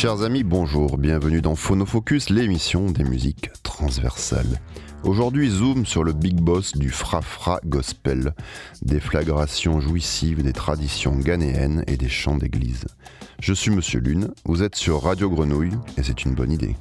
Chers 0.00 0.22
amis, 0.22 0.44
bonjour, 0.44 0.96
bienvenue 0.96 1.42
dans 1.42 1.56
Phonofocus, 1.56 2.30
l'émission 2.30 2.92
des 2.92 3.02
musiques 3.02 3.50
transversales. 3.64 4.60
Aujourd'hui, 5.02 5.50
zoom 5.50 5.86
sur 5.86 6.04
le 6.04 6.12
big 6.12 6.40
boss 6.40 6.76
du 6.76 6.90
fra-fra 6.90 7.58
gospel, 7.66 8.32
des 8.80 9.00
flagrations 9.00 9.80
jouissives 9.80 10.44
des 10.44 10.52
traditions 10.52 11.16
ghanéennes 11.16 11.82
et 11.88 11.96
des 11.96 12.08
chants 12.08 12.36
d'église. 12.36 12.86
Je 13.40 13.52
suis 13.52 13.72
Monsieur 13.72 13.98
Lune, 13.98 14.32
vous 14.44 14.62
êtes 14.62 14.76
sur 14.76 15.02
Radio 15.02 15.30
Grenouille 15.30 15.74
et 15.96 16.04
c'est 16.04 16.24
une 16.24 16.36
bonne 16.36 16.52
idée. 16.52 16.76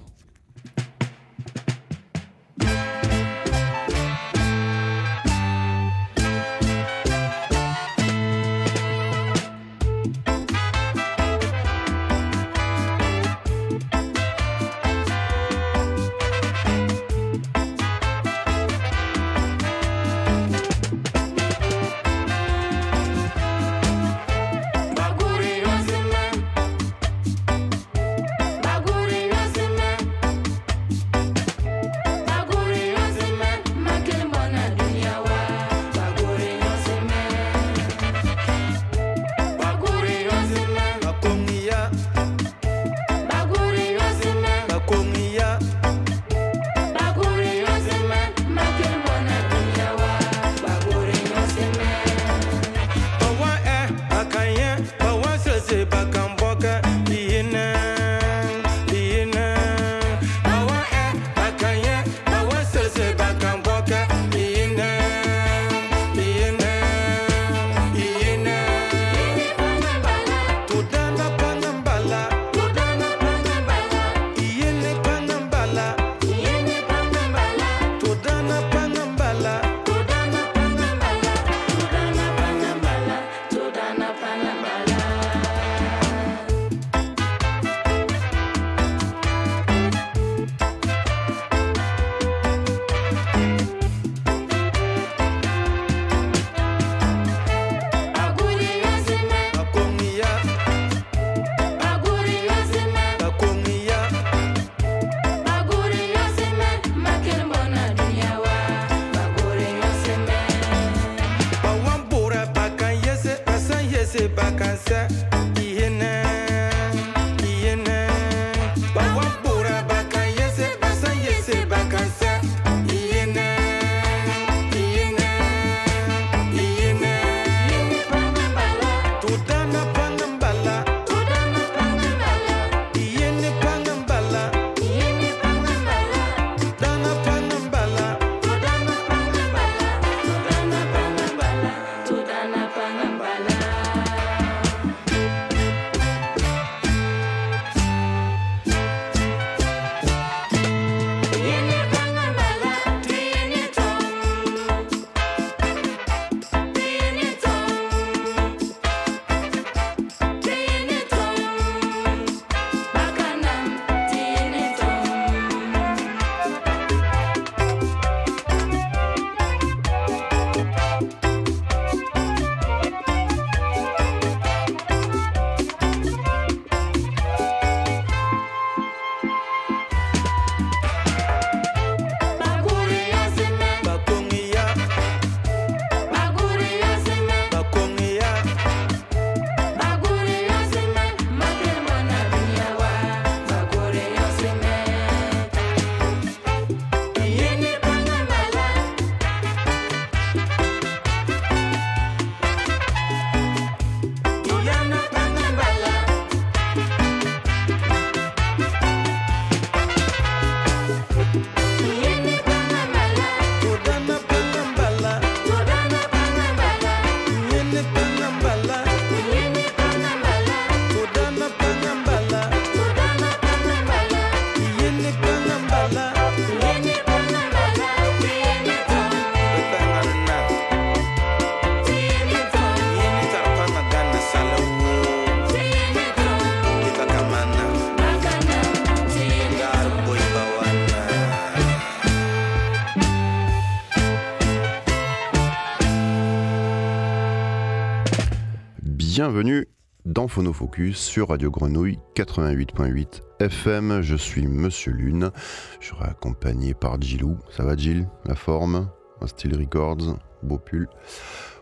Bienvenue 249.17 249.67
dans 250.05 250.27
Phonofocus 250.27 250.99
sur 250.99 251.29
Radio 251.29 251.49
Grenouille 251.49 251.97
88.8 252.15 253.21
FM. 253.39 254.01
Je 254.03 254.15
suis 254.15 254.45
Monsieur 254.45 254.91
Lune. 254.91 255.31
Je 255.79 255.87
serai 255.87 256.05
accompagné 256.05 256.75
par 256.75 257.01
Gilou. 257.01 257.35
Ça 257.49 257.63
va 257.63 257.75
Gilles? 257.75 258.07
La 258.25 258.35
forme? 258.35 258.91
Style 259.25 259.57
Records, 259.57 260.19
beau 260.43 260.59
pull? 260.59 260.87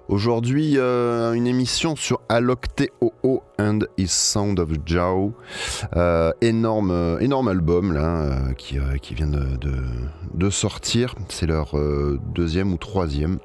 Aujourd'hui, 0.09 0.73
euh, 0.75 1.31
une 1.31 1.47
émission 1.47 1.95
sur 1.95 2.19
Alok 2.27 2.75
T.O.O. 2.75 3.41
and 3.57 3.79
His 3.97 4.09
Sound 4.09 4.59
of 4.59 4.71
Jao. 4.85 5.33
Euh, 5.95 6.33
énorme, 6.41 7.17
énorme 7.21 7.47
album 7.47 7.93
là, 7.93 8.21
euh, 8.21 8.53
qui, 8.55 8.79
qui, 9.01 9.13
vient 9.13 9.27
de, 9.27 9.57
de 10.33 10.49
sortir. 10.49 11.15
C'est 11.29 11.47
leur 11.47 11.73
deuxième 12.33 12.73
ou 12.73 12.77
troisième. 12.77 13.39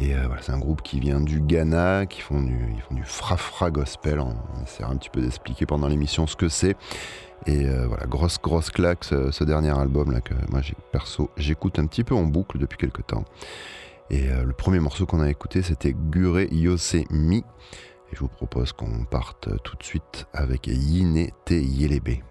Et 0.00 0.14
voilà, 0.14 0.40
c'est 0.42 0.52
un 0.52 0.58
groupe 0.58 0.82
qui 0.82 1.00
vient 1.00 1.20
du 1.20 1.40
Ghana, 1.40 2.06
qui 2.06 2.20
font 2.20 2.40
du, 2.40 2.56
ils 2.72 2.80
font 2.82 2.94
du 2.94 3.02
frafra 3.02 3.70
gospel. 3.70 4.20
On 4.20 4.34
essaiera 4.62 4.92
un 4.92 4.96
petit 4.96 5.10
peu 5.10 5.20
d'expliquer 5.20 5.66
pendant 5.66 5.88
l'émission 5.88 6.26
ce 6.26 6.36
que 6.36 6.48
c'est. 6.48 6.76
Et 7.46 7.66
voilà, 7.86 8.06
grosse, 8.06 8.38
grosse 8.40 8.70
claque 8.70 9.04
ce, 9.04 9.44
dernier 9.44 9.76
album 9.76 10.12
là 10.12 10.20
que 10.20 10.34
moi, 10.50 10.60
perso, 10.92 11.30
j'écoute 11.36 11.78
un 11.78 11.86
petit 11.86 12.04
peu 12.04 12.14
en 12.14 12.24
boucle 12.24 12.58
depuis 12.58 12.78
quelques 12.78 13.06
temps. 13.06 13.24
Et 14.10 14.26
le 14.28 14.52
premier 14.52 14.80
morceau 14.80 15.04
qu'on 15.06 15.20
a 15.20 15.28
écouté, 15.28 15.62
c'était 15.62 15.94
Gure 15.94 16.40
Yose 16.52 16.96
Mi. 17.10 17.44
Et 18.10 18.14
je 18.14 18.20
vous 18.20 18.28
propose 18.28 18.72
qu'on 18.72 19.04
parte 19.04 19.48
tout 19.62 19.76
de 19.76 19.82
suite 19.82 20.26
avec 20.32 20.66
Yine 20.66 21.28
Te 21.44 21.54
Yelebe. 21.54 22.22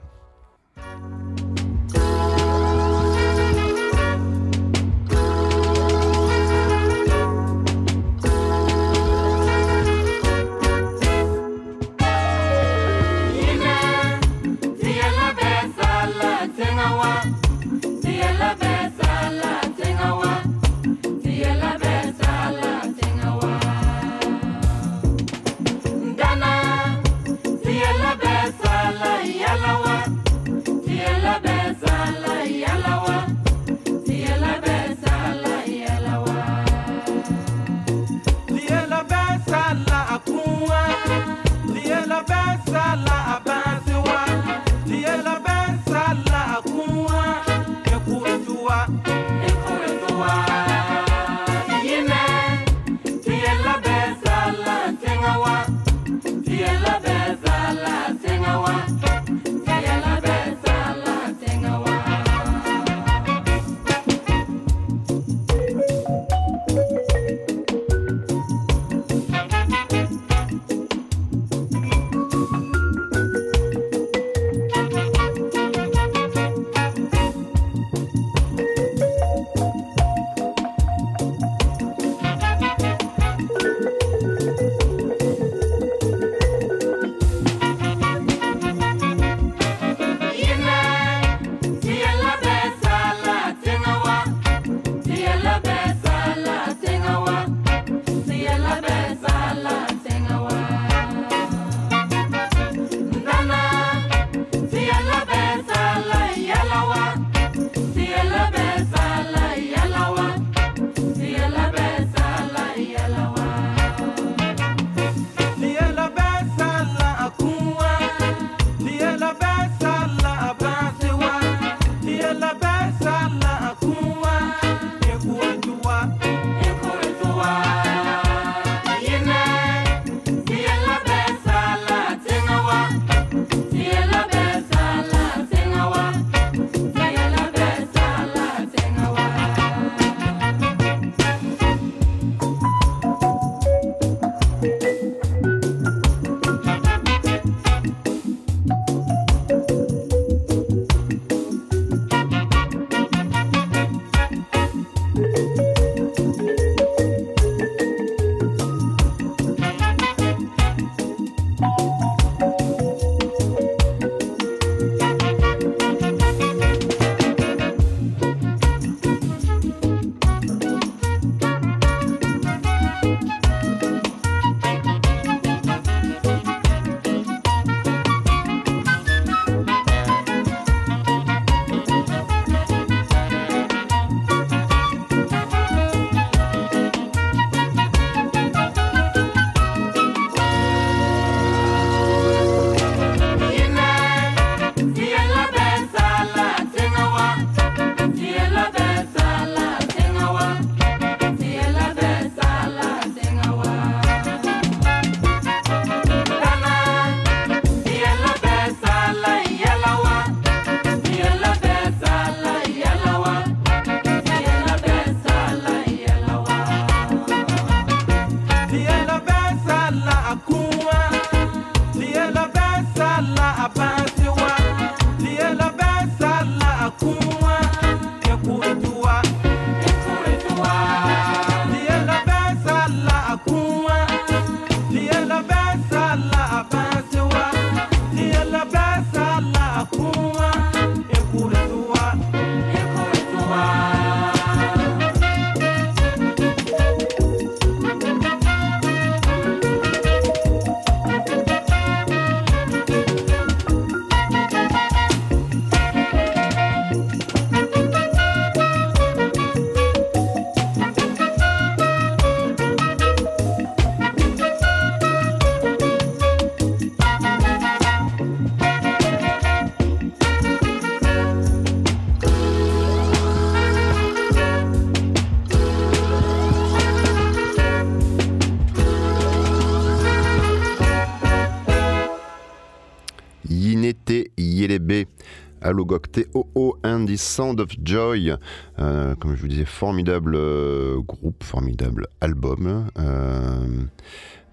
Alogok 285.67 286.11
T-O-O 286.11 286.77
and 286.83 287.05
the 287.05 287.17
Sound 287.17 287.59
of 287.59 287.69
Joy. 287.83 288.33
Euh, 288.79 289.15
comme 289.15 289.35
je 289.35 289.41
vous 289.41 289.47
disais, 289.47 289.65
formidable 289.65 290.35
euh, 290.35 290.99
groupe, 290.99 291.43
formidable 291.43 292.07
album. 292.21 292.87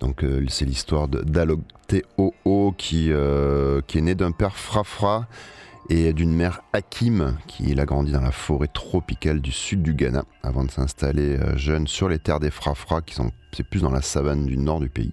donc 0.01 0.25
c'est 0.49 0.65
l'histoire 0.65 1.09
d'Alog 1.09 1.61
T-O-O 1.87 2.75
qui, 2.77 3.11
qui 3.87 3.99
est 3.99 4.03
né 4.03 4.15
d'un 4.15 4.33
père 4.33 4.57
Frafra 4.57 5.29
et 5.91 6.13
d'une 6.13 6.35
mère 6.35 6.63
Hakim 6.73 7.37
qui 7.47 7.79
a 7.79 7.85
grandi 7.85 8.13
dans 8.13 8.21
la 8.21 8.33
forêt 8.33 8.69
tropicale 8.69 9.41
du 9.41 9.53
sud 9.53 9.83
du 9.83 9.95
Ghana 9.95 10.25
avant 10.43 10.65
de 10.65 10.71
s'installer 10.71 11.39
jeune 11.57 11.87
sur 11.87 12.09
les 12.09 12.19
terres 12.19 12.41
des 12.41 12.51
Frafra 12.51 13.03
qui 13.03 13.15
sont 13.15 13.31
c'est 13.55 13.63
plus 13.63 13.83
dans 13.83 13.91
la 13.91 14.03
savane 14.03 14.47
du 14.47 14.59
nord 14.59 14.81
du 14.81 14.89
pays. 14.89 15.13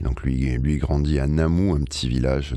Et 0.00 0.04
donc 0.04 0.22
lui, 0.22 0.56
lui 0.58 0.76
grandit 0.76 1.18
à 1.18 1.26
Namou, 1.26 1.74
un 1.74 1.80
petit 1.80 2.08
village 2.08 2.54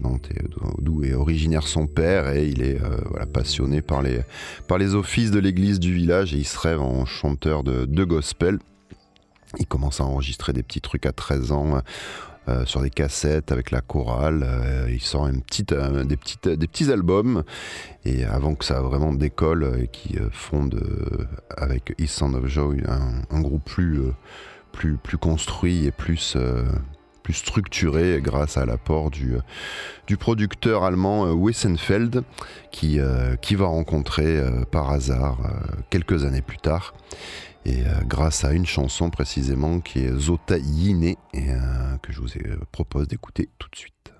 d'où 0.79 1.03
est 1.03 1.13
originaire 1.13 1.67
son 1.67 1.87
père, 1.87 2.29
et 2.29 2.47
il 2.47 2.61
est 2.61 2.81
euh, 2.81 3.25
passionné 3.31 3.81
par 3.81 4.01
les, 4.01 4.21
par 4.67 4.77
les 4.77 4.93
offices 4.93 5.31
de 5.31 5.39
l'église 5.39 5.79
du 5.79 5.93
village, 5.93 6.33
et 6.33 6.37
il 6.37 6.45
se 6.45 6.59
rêve 6.59 6.81
en 6.81 7.05
chanteur 7.05 7.63
de, 7.63 7.85
de 7.85 8.03
gospel. 8.03 8.59
Il 9.57 9.67
commence 9.67 10.01
à 10.01 10.03
enregistrer 10.03 10.53
des 10.53 10.63
petits 10.63 10.81
trucs 10.81 11.05
à 11.05 11.13
13 11.13 11.51
ans. 11.51 11.81
Euh, 12.47 12.63
sur 12.65 12.81
des 12.81 12.91
cassettes 12.91 13.51
avec 13.51 13.71
la 13.71 13.81
chorale. 13.81 14.43
Euh, 14.43 14.87
il 14.91 15.01
sort 15.01 15.27
petite, 15.47 15.73
des, 15.73 16.67
petits 16.67 16.91
albums. 16.91 17.43
Et 18.05 18.23
avant 18.23 18.53
que 18.53 18.63
ça 18.63 18.81
vraiment 18.81 19.13
décolle 19.13 19.79
et 19.81 19.87
qui 19.87 20.17
fonde 20.31 20.79
avec 21.57 21.95
East 21.97 22.19
Sound 22.19 22.35
of 22.35 22.45
Joy 22.45 22.83
un, 22.87 23.41
groupe 23.41 23.63
plus, 23.63 23.99
plus, 24.71 25.17
construit 25.17 25.85
et 25.85 25.91
plus, 25.91 26.37
plus 27.25 27.33
structuré 27.33 28.19
grâce 28.21 28.55
à 28.55 28.67
l'apport 28.67 29.09
du, 29.09 29.33
du 30.05 30.15
producteur 30.15 30.83
allemand 30.83 31.25
euh, 31.25 31.33
Wissenfeld 31.33 32.21
qui, 32.71 32.99
euh, 32.99 33.35
qui 33.35 33.55
va 33.55 33.65
rencontrer 33.65 34.37
euh, 34.37 34.63
par 34.69 34.91
hasard 34.91 35.39
quelques 35.89 36.23
années 36.23 36.43
plus 36.43 36.59
tard 36.59 36.93
et 37.65 37.83
grâce 38.05 38.43
à 38.43 38.53
une 38.53 38.65
chanson 38.65 39.09
précisément 39.09 39.79
qui 39.79 39.99
est 39.99 40.11
Zota 40.17 40.57
Yine 40.57 41.03
et 41.03 41.17
que 42.01 42.11
je 42.11 42.19
vous 42.21 42.27
propose 42.71 43.07
d'écouter 43.07 43.49
tout 43.57 43.69
de 43.69 43.75
suite. 43.75 44.13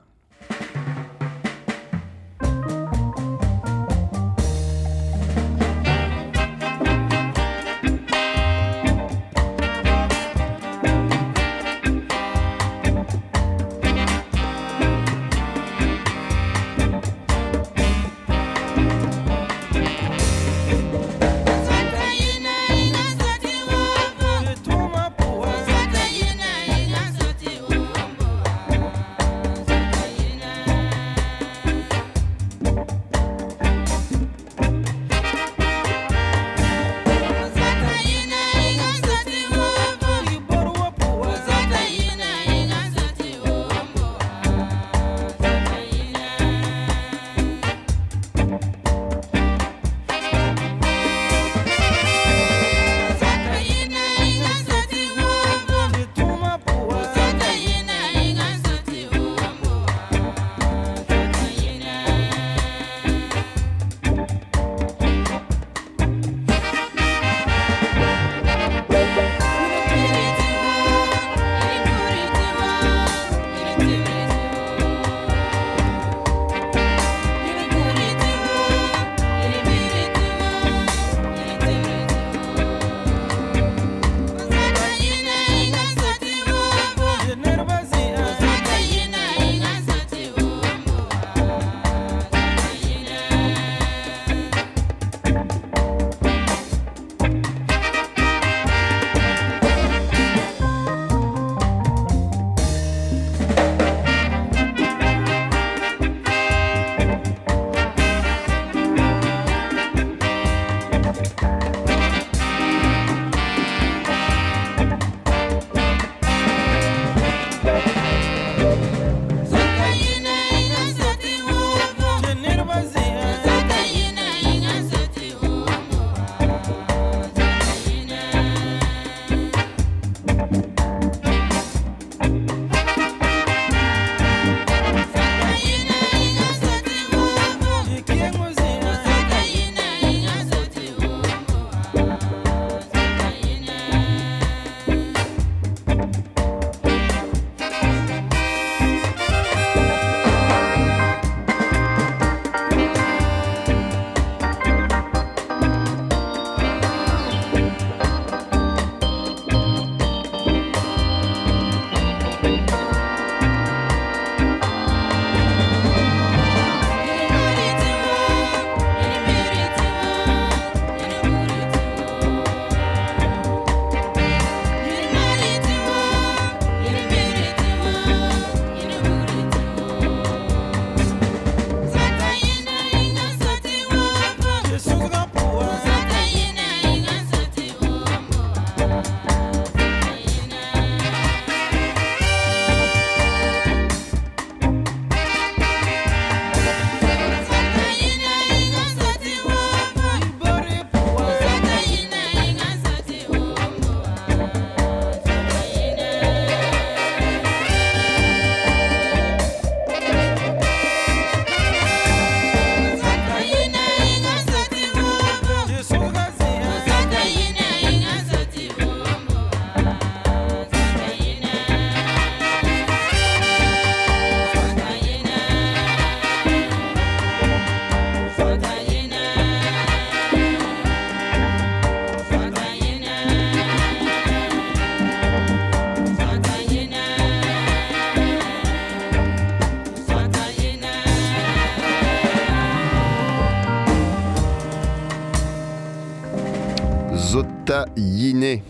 Zota 247.36 247.86
Yine. 247.98 248.62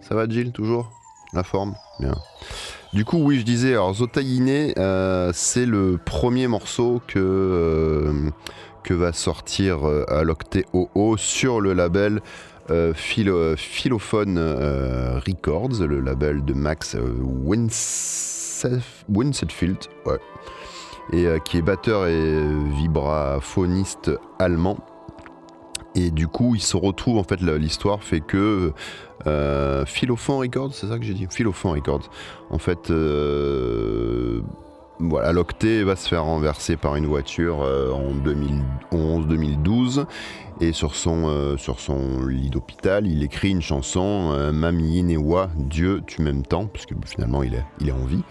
Ça 0.00 0.16
va, 0.16 0.28
Jill, 0.28 0.50
toujours? 0.50 0.90
La 1.32 1.44
forme 1.44 1.76
Bien. 2.00 2.16
Du 2.92 3.04
coup, 3.04 3.18
oui, 3.18 3.38
je 3.38 3.44
disais, 3.44 3.74
alors 3.74 3.94
Zota 3.94 4.20
Yine, 4.20 4.72
euh, 4.76 5.30
c'est 5.32 5.66
le 5.66 6.00
premier 6.04 6.48
morceau 6.48 7.00
que, 7.06 7.20
euh, 7.20 8.30
que 8.82 8.92
va 8.92 9.12
sortir 9.12 9.88
euh, 9.88 10.04
Alocte 10.08 10.58
OO 10.72 11.16
sur 11.16 11.60
le 11.60 11.74
label 11.74 12.20
euh, 12.72 12.92
philo, 12.92 13.54
Philophone 13.56 14.36
Records, 15.24 15.86
le 15.86 16.00
label 16.00 16.44
de 16.44 16.54
Max 16.54 16.96
Winsetfield, 19.08 19.78
ouais, 20.06 20.18
et 21.12 21.28
qui 21.44 21.58
est 21.58 21.62
batteur 21.62 22.08
et 22.08 22.42
vibraphoniste 22.80 24.10
allemand. 24.40 24.87
Et 25.94 26.10
du 26.10 26.28
coup, 26.28 26.54
il 26.54 26.60
se 26.60 26.76
retrouve, 26.76 27.18
en 27.18 27.24
fait, 27.24 27.40
l'histoire 27.40 28.02
fait 28.02 28.20
que 28.20 28.72
euh, 29.26 29.84
Records, 30.28 30.74
c'est 30.74 30.86
ça 30.86 30.98
que 30.98 31.04
j'ai 31.04 31.14
dit? 31.14 31.26
Philophon 31.30 31.72
Records. 31.72 32.10
En 32.50 32.58
fait, 32.58 32.90
euh, 32.90 34.42
voilà, 35.00 35.32
l'octet 35.32 35.82
va 35.82 35.96
se 35.96 36.08
faire 36.08 36.24
renverser 36.24 36.76
par 36.76 36.96
une 36.96 37.06
voiture 37.06 37.62
euh, 37.62 37.90
en 37.92 38.12
2011-2012. 38.92 40.06
Et 40.60 40.72
sur 40.72 40.94
son, 40.94 41.28
euh, 41.28 41.56
sur 41.56 41.78
son 41.80 42.26
lit 42.26 42.50
d'hôpital, 42.50 43.06
il 43.06 43.22
écrit 43.22 43.50
une 43.50 43.62
chanson, 43.62 44.52
Mami 44.52 44.98
Inewa, 44.98 45.50
Dieu, 45.56 46.02
tu 46.06 46.22
m'aimes 46.22 46.42
tant, 46.42 46.66
parce 46.66 46.84
que 46.84 46.94
finalement 47.06 47.42
il 47.42 47.54
est, 47.54 47.64
il 47.80 47.88
est 47.88 47.92
en 47.92 48.04
vie. 48.04 48.24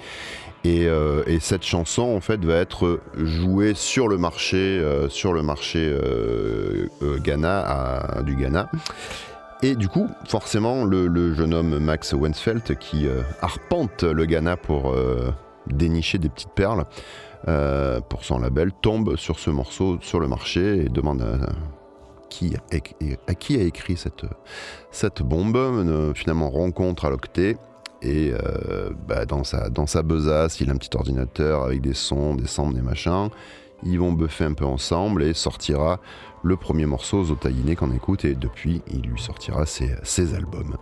Euh, 0.65 1.23
et, 1.27 1.39
cette 1.39 1.63
chanson 1.63 2.03
en 2.03 2.19
fait 2.19 2.43
va 2.43 2.55
être 2.55 2.99
jouée 3.15 3.73
sur 3.73 4.07
le 4.07 4.17
marché, 4.17 4.57
euh, 4.57 5.07
sur 5.09 5.33
le 5.33 5.41
marché 5.41 5.79
euh, 5.79 6.87
Ghana 7.19 8.21
du 8.23 8.35
Ghana. 8.35 8.69
Et 9.63 9.75
du 9.75 9.87
coup, 9.87 10.07
forcément, 10.27 10.83
le, 10.83 11.33
jeune 11.33 11.53
homme 11.53 11.79
Max 11.79 12.13
Wensfeld 12.13 12.77
qui 12.77 13.07
arpente 13.41 14.03
le 14.03 14.25
Ghana 14.25 14.55
pour 14.55 14.95
dénicher 15.65 16.19
des 16.19 16.29
petites 16.29 16.53
perles 16.53 16.85
pour 18.07 18.23
son 18.23 18.39
label 18.39 18.71
tombe 18.71 19.15
sur 19.15 19.39
ce 19.39 19.49
morceau 19.49 19.97
sur 20.01 20.19
le 20.19 20.27
marché 20.27 20.85
et 20.85 20.89
demande 20.89 21.23
à, 21.23 21.49
qui, 22.29 22.55
qui 23.39 23.59
a 23.59 23.63
écrit 23.63 23.97
cette, 23.97 24.25
cette 24.91 25.23
bombe. 25.23 26.13
finalement, 26.13 26.51
rencontre 26.51 27.05
à 27.05 27.09
l'octet 27.09 27.57
et 28.01 28.31
euh, 28.31 28.91
bah, 29.07 29.25
dans, 29.25 29.43
sa, 29.43 29.69
dans 29.69 29.87
sa 29.87 30.03
besace, 30.03 30.59
il 30.59 30.69
a 30.69 30.73
un 30.73 30.77
petit 30.77 30.95
ordinateur 30.95 31.63
avec 31.63 31.81
des 31.81 31.93
sons, 31.93 32.35
des 32.35 32.47
samples, 32.47 32.75
des 32.75 32.81
machins. 32.81 33.29
Ils 33.83 33.99
vont 33.99 34.11
buffer 34.11 34.45
un 34.45 34.53
peu 34.53 34.65
ensemble 34.65 35.23
et 35.23 35.33
sortira 35.33 35.99
le 36.43 36.57
premier 36.57 36.85
morceau, 36.85 37.23
Zotaïne, 37.23 37.75
qu'on 37.75 37.91
écoute. 37.91 38.25
Et 38.25 38.35
depuis, 38.35 38.81
il 38.87 39.01
lui 39.01 39.19
sortira 39.19 39.65
ses, 39.65 39.95
ses, 40.03 40.33
albums. 40.33 40.77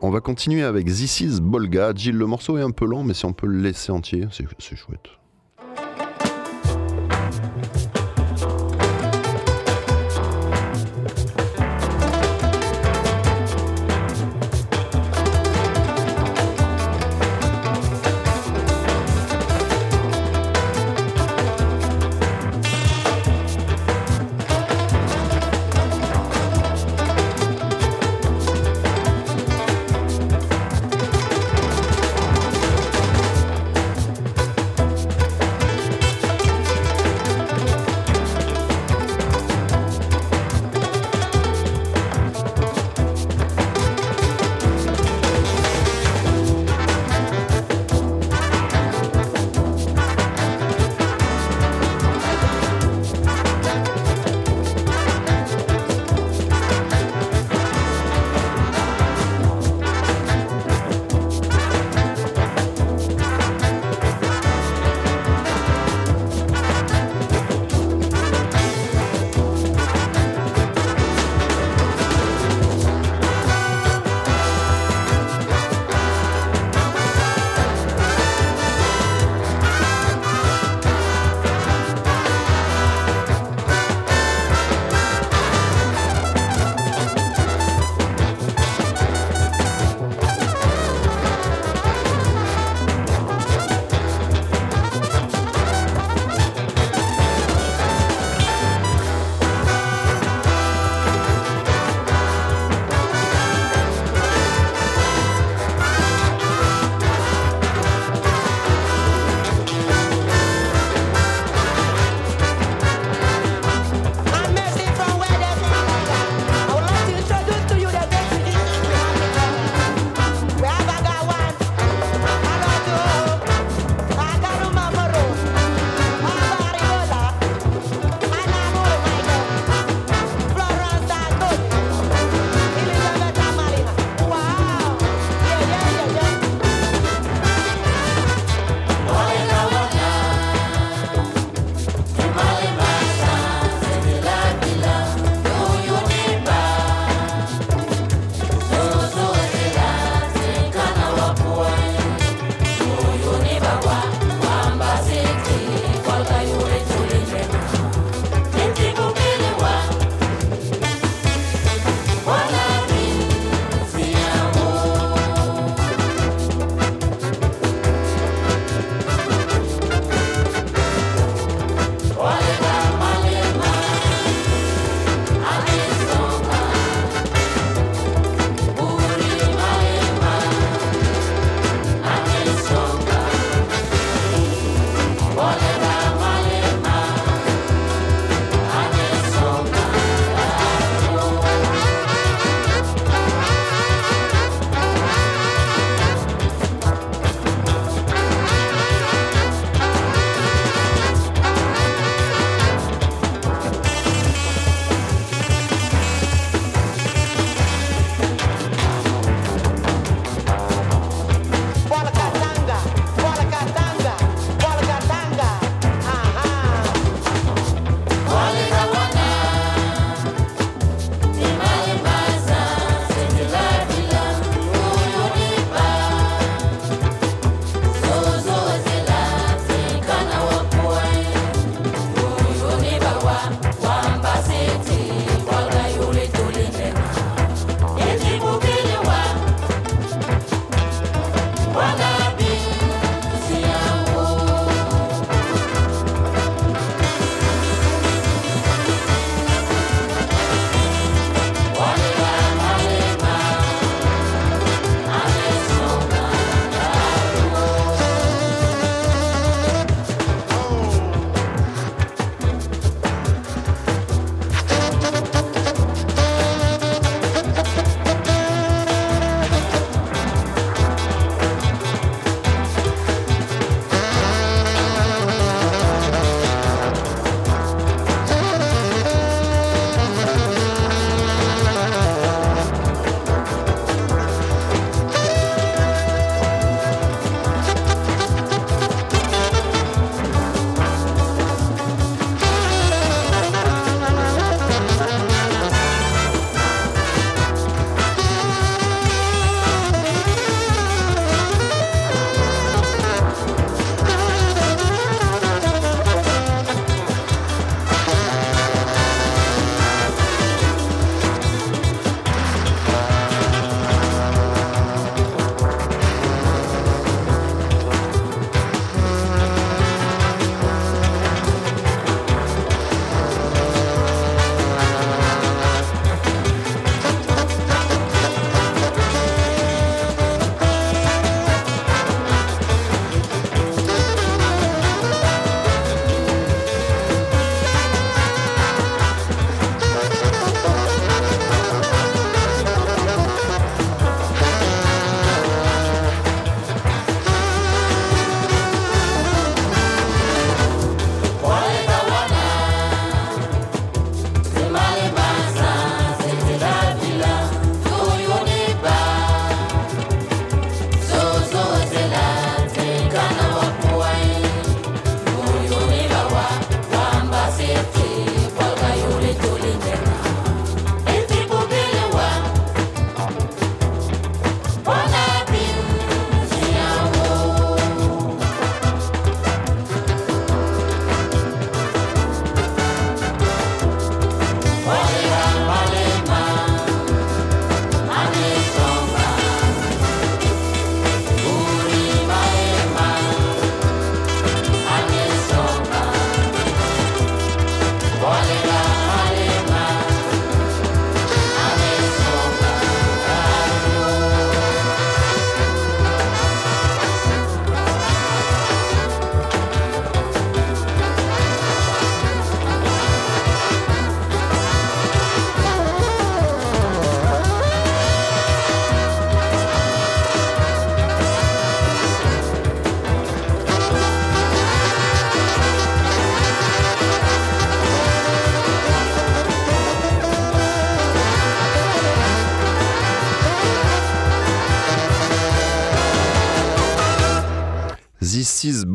On 0.00 0.10
va 0.10 0.20
continuer 0.20 0.62
avec 0.62 0.86
This 0.86 1.20
is 1.20 1.40
Bolga. 1.40 1.92
Jill, 1.94 2.16
le 2.16 2.26
morceau 2.26 2.58
est 2.58 2.62
un 2.62 2.70
peu 2.70 2.86
lent, 2.86 3.04
mais 3.04 3.14
si 3.14 3.24
on 3.24 3.32
peut 3.32 3.46
le 3.46 3.60
laisser 3.60 3.92
entier, 3.92 4.26
c'est 4.30 4.76
chouette. 4.76 5.08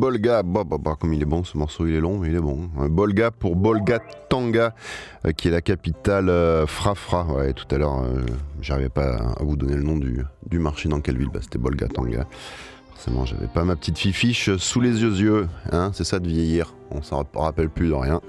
Bolga. 0.09 0.41
Bah, 0.41 0.63
bah, 0.63 0.77
bah, 0.79 0.97
comme 0.99 1.13
il 1.13 1.21
est 1.21 1.25
bon, 1.25 1.43
ce 1.43 1.55
morceau, 1.55 1.85
il 1.85 1.93
est 1.93 1.99
long, 1.99 2.17
mais 2.17 2.29
il 2.29 2.35
est 2.35 2.41
bon. 2.41 2.67
Bolga 2.89 3.29
pour 3.29 3.55
Bolga 3.55 3.99
Tanga, 4.27 4.73
euh, 5.23 5.31
qui 5.33 5.49
est 5.49 5.51
la 5.51 5.61
capitale 5.61 6.29
euh, 6.29 6.65
Frafra. 6.65 7.25
Ouais, 7.25 7.53
tout 7.53 7.67
à 7.69 7.77
l'heure, 7.77 7.99
euh, 7.99 8.23
j'arrivais 8.59 8.89
pas 8.89 9.17
à 9.39 9.43
vous 9.43 9.55
donner 9.55 9.75
le 9.75 9.83
nom 9.83 9.97
du, 9.97 10.23
du 10.47 10.57
marché 10.57 10.89
dans 10.89 10.99
quelle 10.99 11.19
ville. 11.19 11.29
Bah, 11.31 11.41
C'était 11.43 11.59
Bolga 11.59 11.87
Tanga. 11.87 12.25
Forcément, 12.89 13.23
j'avais 13.27 13.45
pas 13.45 13.63
ma 13.65 13.75
petite 13.75 13.99
fifiche 13.99 14.55
sous 14.57 14.81
les 14.81 15.03
yeux, 15.03 15.13
yeux. 15.13 15.47
Hein, 15.71 15.91
c'est 15.93 16.03
ça 16.03 16.17
de 16.17 16.27
vieillir. 16.27 16.73
On 16.89 17.03
s'en 17.03 17.23
rappelle 17.35 17.69
plus 17.69 17.89
de 17.89 17.93
rien. 17.93 18.19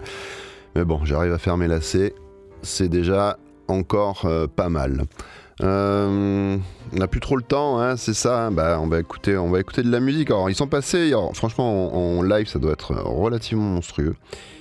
Mais 0.76 0.84
bon, 0.84 1.02
j'arrive 1.06 1.32
à 1.32 1.38
faire 1.38 1.56
mes 1.56 1.66
lacets. 1.66 2.14
C'est 2.60 2.90
déjà 2.90 3.38
encore 3.68 4.28
pas 4.54 4.68
mal. 4.68 5.04
Euh, 5.62 6.56
on 6.92 6.96
n'a 6.96 7.06
plus 7.06 7.20
trop 7.20 7.36
le 7.36 7.42
temps, 7.42 7.80
hein, 7.80 7.96
c'est 7.96 8.14
ça. 8.14 8.50
Bah, 8.50 8.78
on 8.80 8.86
va 8.86 9.00
écouter, 9.00 9.36
on 9.36 9.50
va 9.50 9.60
écouter 9.60 9.82
de 9.82 9.90
la 9.90 10.00
musique. 10.00 10.30
Alors, 10.30 10.50
ils 10.50 10.54
sont 10.54 10.66
passés, 10.66 11.12
franchement, 11.34 12.18
en, 12.18 12.22
live, 12.22 12.46
ça 12.46 12.58
doit 12.58 12.72
être 12.72 12.94
relativement 12.94 13.64
monstrueux. 13.64 14.16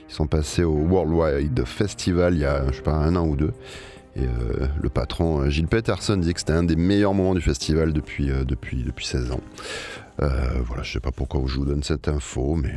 Ils 0.10 0.14
sont 0.14 0.28
passés 0.28 0.64
au 0.64 0.74
Worldwide 0.74 1.64
Festival 1.66 2.34
il 2.34 2.42
y 2.42 2.46
a, 2.46 2.66
je 2.72 2.78
sais 2.78 2.82
pas, 2.82 2.94
un 2.94 3.16
an 3.16 3.28
ou 3.28 3.36
deux. 3.36 3.54
Et 4.16 4.24
euh, 4.24 4.68
le 4.82 4.90
patron 4.90 5.42
euh, 5.42 5.50
Gilles 5.50 5.68
Peterson 5.68 6.18
dit 6.18 6.34
que 6.34 6.40
c'était 6.40 6.54
un 6.54 6.64
des 6.64 6.76
meilleurs 6.76 7.14
moments 7.14 7.36
du 7.36 7.42
festival 7.42 7.94
depuis, 7.94 8.28
depuis, 8.28 8.84
depuis 8.84 9.06
16 9.06 9.32
ans. 9.32 9.42
voilà, 10.18 10.84
je 10.84 10.92
sais 10.92 11.00
pas 11.00 11.12
pourquoi 11.12 11.42
je 11.46 11.56
vous 11.56 11.66
donne 11.66 11.84
cette 11.84 12.08
info, 12.08 12.56
mais 12.56 12.74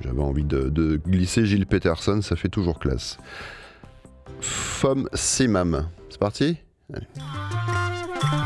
j'avais 0.00 0.22
envie 0.22 0.44
de, 0.44 0.68
de, 0.68 1.00
glisser 1.04 1.44
Gilles 1.44 1.66
Peterson, 1.66 2.22
ça 2.22 2.36
fait 2.36 2.48
toujours 2.48 2.78
classe. 2.78 3.18
Femme 4.40 5.08
Semam, 5.14 5.88
c'est 6.08 6.18
parti? 6.18 6.58
Allez. 6.92 8.45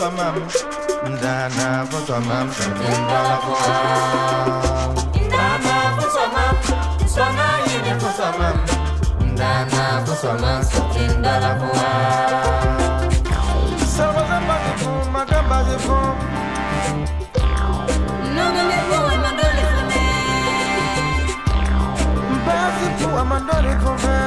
tua 0.00 0.10
mama 0.10 0.40
a 0.40 1.86
for 1.90 2.00
tua 2.06 2.20
mama 2.20 2.54
Ndana 2.80 3.36
for 3.42 3.56
tua 3.60 3.76
mama 3.84 4.14
Ndana 5.14 5.74
for 6.00 6.08
tua 6.12 6.26
mama 6.34 6.60
Ndana 7.04 7.44
yine 7.68 7.92
for 8.00 8.12
tua 8.16 8.28
mama 8.38 8.64
Ndana 9.20 9.82
for 10.06 10.16
tua 10.20 10.32
mama 10.38 10.64
Ndana 11.20 11.50
for 11.60 11.70
tua 11.70 11.90
mama 11.90 12.40
Samba 13.96 14.22
samba 14.28 14.54
de 14.64 14.72
fum, 14.80 15.04
magamba 15.12 15.58
de 15.68 15.76
fum 15.84 16.16
Nunga 18.34 18.62
me 18.68 18.76
fuma 18.88 19.14
mandole 19.24 19.64
fume 19.72 20.00
Mbasi 22.42 22.86
fuma 22.98 23.22
mandole 23.24 23.72
fume 23.82 24.19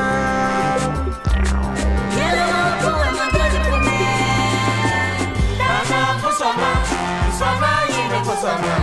soma 8.44 8.76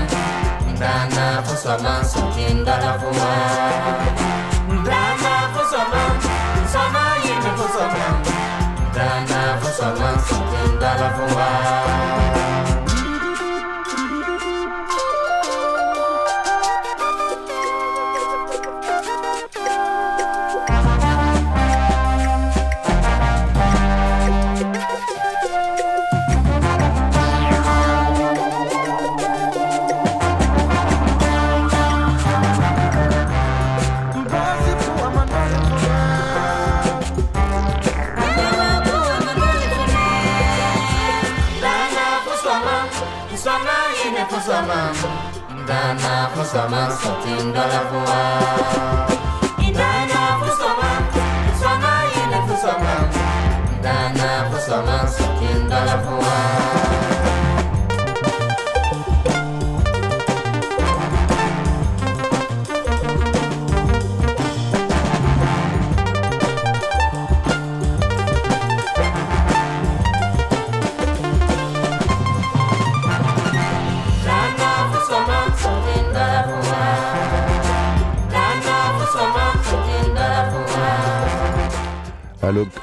Ndana 0.72 1.42
fo 1.44 1.54
soma 1.62 1.92
Sokindala 2.10 2.92
fo 3.00 3.08
ma 3.18 3.30
Ndana 4.80 5.34
fo 5.52 5.62
soma 5.72 6.02
Soma 6.72 7.02
yime 7.24 7.50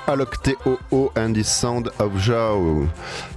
T-O-O 0.08 1.12
and 1.18 1.34
the 1.34 1.44
Sound 1.44 1.92
of 2.00 2.18
Jao. 2.18 2.88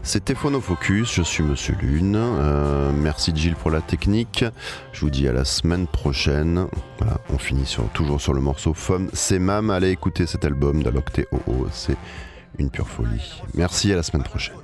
C'était 0.05 0.37
Phonofocus, 0.37 1.13
je 1.15 1.23
suis 1.23 1.43
Monsieur 1.43 1.75
Lune. 1.81 2.15
Euh, 2.17 2.93
merci 2.95 3.33
Gilles 3.35 3.57
pour 3.57 3.73
la 3.73 3.81
technique. 3.81 4.45
Je 4.93 5.01
vous 5.01 5.11
dis 5.11 5.27
à 5.27 5.33
la 5.33 5.45
semaine 5.45 5.89
prochaine. 5.89 6.67
Voilà, 6.99 7.19
on 7.31 7.39
finit 7.39 7.77
toujours 7.93 8.21
sur 8.21 8.35
le 8.35 8.41
morceau 8.41 8.73
Femme 8.73 9.11
C'est 9.13 9.41
Mam. 9.41 9.71
Allez 9.71 9.91
écouter 9.91 10.27
cet 10.27 10.45
album 10.45 10.85
d'Alok 10.85 11.11
T-O-O, 11.13 11.67
c'est 11.73 11.97
une 12.57 12.71
pure 12.71 12.89
folie. 12.89 13.43
Merci 13.55 13.93
à 13.93 13.97
la 13.97 14.05
semaine 14.05 14.23
prochaine. 14.23 14.55